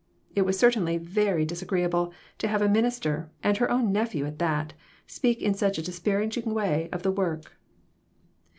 [0.33, 4.39] It was certainly very disa greeable to have a minister, and her own nephew at
[4.39, 4.73] that,
[5.05, 7.55] speak in such a disparaging way of the work.